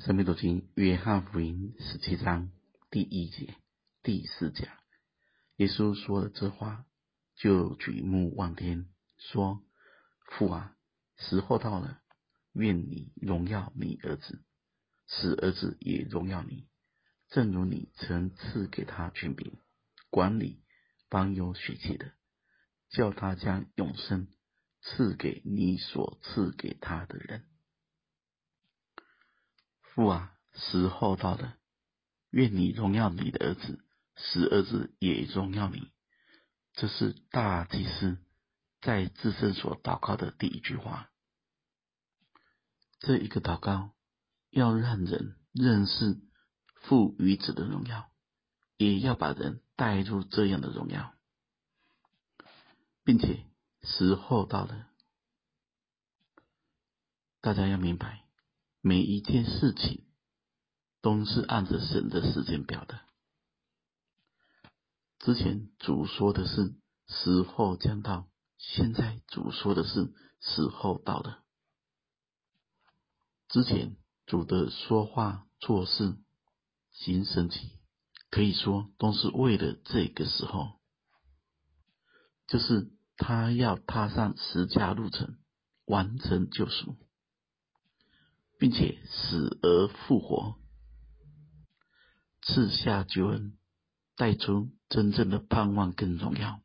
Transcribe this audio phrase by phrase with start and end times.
[0.00, 2.50] 生命读经，约翰福音十七章
[2.90, 3.54] 第一节
[4.02, 4.66] 第四讲，
[5.56, 6.86] 耶稣说了这话，
[7.36, 8.88] 就举目望天，
[9.18, 9.62] 说
[10.24, 10.74] ：“父啊，
[11.18, 12.00] 时候到了，
[12.54, 14.42] 愿你荣耀你儿子，
[15.06, 16.66] 使儿子也荣耀你，
[17.28, 19.52] 正如你曾赐给他权柄，
[20.08, 20.62] 管理
[21.10, 22.12] 凡有血气的，
[22.88, 24.28] 叫他将永生
[24.80, 27.44] 赐给你所赐给他的人。”
[30.00, 31.58] 父啊，时候到了，
[32.30, 33.84] 愿你荣耀你的儿子，
[34.16, 35.92] 使儿子也荣耀你。
[36.72, 38.16] 这是大祭司
[38.80, 41.10] 在自身所祷告的第一句话。
[42.98, 43.92] 这一个祷告
[44.48, 46.18] 要让人认识
[46.76, 48.10] 父与子的荣耀，
[48.78, 51.14] 也要把人带入这样的荣耀，
[53.04, 53.44] 并且
[53.82, 54.88] 时候到了，
[57.42, 58.24] 大家要明白。
[58.82, 60.06] 每一件事情
[61.02, 63.00] 都是按着神的时间表的。
[65.18, 66.74] 之前主说的是
[67.06, 71.44] 时候将到，现在主说的是时候到了。
[73.48, 76.16] 之前主的说话、做事、
[76.90, 77.58] 行神迹，
[78.30, 80.80] 可以说都是为了这个时候，
[82.46, 85.38] 就是他要踏上十架路程，
[85.84, 86.96] 完成救赎。
[88.60, 90.60] 并且死而复活，
[92.42, 93.58] 赐下救恩，
[94.16, 96.60] 带出真正的盼望跟荣耀。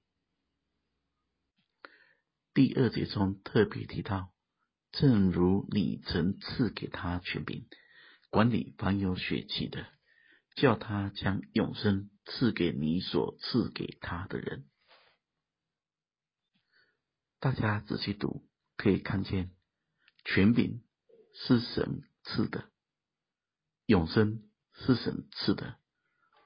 [2.54, 4.34] 第二节中特别提到，
[4.92, 7.66] 正如你曾赐给他权柄，
[8.30, 9.88] 管理凡有血气的，
[10.58, 14.66] 叫他将永生赐给你所赐给他的人。
[17.40, 19.52] 大家仔细读，可以看见
[20.26, 20.85] 权柄。
[21.36, 22.66] 是神赐的，
[23.86, 24.42] 永生
[24.74, 25.76] 是神赐的，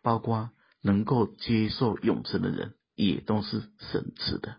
[0.02, 4.58] 包括能够接受永生的人，也都是神赐的。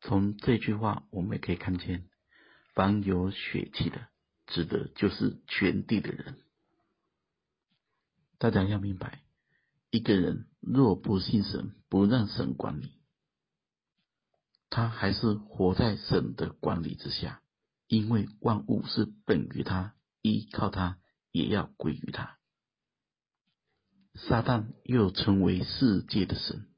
[0.00, 2.08] 从这句话，我们也可以看见，
[2.74, 4.08] 凡有血气的，
[4.46, 6.38] 指的就是全地的人。
[8.38, 9.24] 大家要明白，
[9.90, 12.92] 一个人若不信神，不让神管理，
[14.70, 17.42] 他还是活在神的管理之下。
[17.88, 21.00] 因为万物是本于他，依靠他，
[21.32, 22.38] 也要归于他。
[24.14, 26.68] 撒旦又称为世界的神，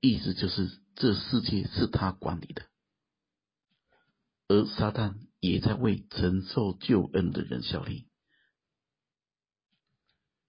[0.00, 2.66] 意思就是这世界是他管理的，
[4.48, 8.08] 而撒旦也在为承受救恩的人效力。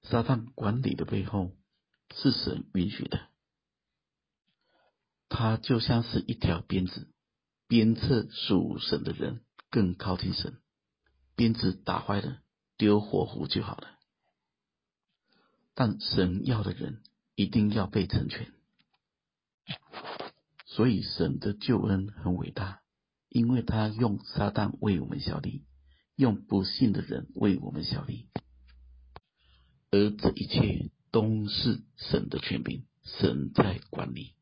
[0.04, 1.58] 撒旦管理的背后
[2.14, 3.28] 是神允许的，
[5.28, 7.12] 他就像是一条鞭子，
[7.68, 9.45] 鞭策属神的人。
[9.76, 10.58] 更靠近神，
[11.36, 12.40] 鞭子打坏了，
[12.78, 14.00] 丢火湖就好了。
[15.74, 17.04] 但神要的人
[17.36, 18.54] 一定要被成全，
[20.66, 22.84] 所以神的救恩很伟大，
[23.28, 25.66] 因为他用撒旦为我们效力，
[26.16, 28.30] 用不信的人为我们效力，
[29.92, 34.36] 而这一切都是神的权柄，神在管理。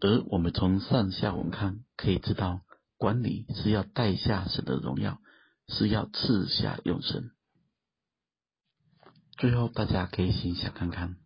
[0.00, 2.62] 而我们从上下文看，可以知道。
[3.00, 5.22] 管理是要带下神的荣耀，
[5.68, 7.30] 是要赐下永生。
[9.38, 11.16] 最后，大家可以心想看看，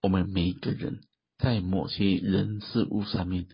[0.00, 1.02] 我们每一个人
[1.36, 3.48] 在某些人事物上面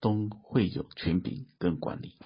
[0.00, 2.18] 都会有权柄跟管理，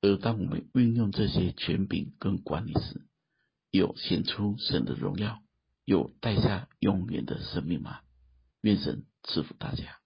[0.00, 3.06] 而当我们运用这些权柄跟管理时，
[3.70, 5.42] 有显出神的荣耀，
[5.84, 8.00] 有带下永远的生命吗？
[8.62, 9.99] 愿神赐福大家。